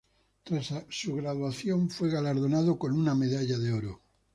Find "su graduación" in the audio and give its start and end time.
0.89-1.87